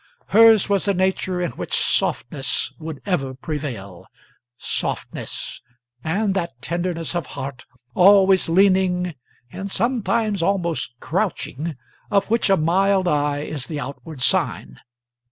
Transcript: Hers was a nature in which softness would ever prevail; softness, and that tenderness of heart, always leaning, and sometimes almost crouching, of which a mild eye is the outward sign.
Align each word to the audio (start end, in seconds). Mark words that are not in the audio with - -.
Hers 0.29 0.67
was 0.67 0.87
a 0.87 0.95
nature 0.95 1.39
in 1.39 1.51
which 1.51 1.75
softness 1.79 2.73
would 2.79 3.03
ever 3.05 3.35
prevail; 3.35 4.07
softness, 4.57 5.61
and 6.03 6.33
that 6.33 6.59
tenderness 6.59 7.13
of 7.13 7.27
heart, 7.37 7.65
always 7.93 8.49
leaning, 8.49 9.13
and 9.51 9.69
sometimes 9.69 10.41
almost 10.41 10.95
crouching, 10.99 11.75
of 12.09 12.31
which 12.31 12.49
a 12.49 12.57
mild 12.57 13.07
eye 13.07 13.41
is 13.41 13.67
the 13.67 13.79
outward 13.79 14.23
sign. 14.23 14.79